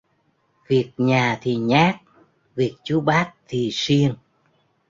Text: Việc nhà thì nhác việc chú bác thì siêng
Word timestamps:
Việc 0.67 0.91
nhà 0.97 1.37
thì 1.41 1.55
nhác 1.55 1.95
việc 2.55 2.73
chú 2.83 3.01
bác 3.01 3.33
thì 3.47 3.69
siêng 3.71 4.15